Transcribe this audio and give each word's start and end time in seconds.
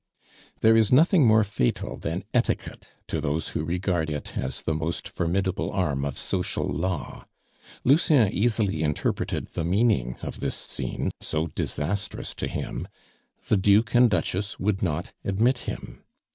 There 0.61 0.75
is 0.75 0.91
nothing 0.91 1.27
more 1.27 1.43
fatal 1.43 1.95
than 1.95 2.23
etiquette 2.33 2.87
to 3.05 3.21
those 3.21 3.49
who 3.49 3.63
regard 3.63 4.09
it 4.09 4.35
as 4.35 4.63
the 4.63 4.73
most 4.73 5.07
formidable 5.07 5.69
arm 5.69 6.05
of 6.05 6.17
social 6.17 6.67
law. 6.67 7.27
Lucien 7.83 8.27
easily 8.33 8.81
interpreted 8.81 9.49
the 9.49 9.63
meaning 9.63 10.17
of 10.23 10.39
this 10.39 10.55
scene, 10.55 11.11
so 11.21 11.45
disastrous 11.45 12.33
to 12.33 12.47
him. 12.47 12.87
The 13.47 13.57
Duke 13.57 13.93
and 13.93 14.09
Duchess 14.09 14.59
would 14.59 14.81
not 14.81 15.13
admit 15.23 15.59
him. 15.69 16.01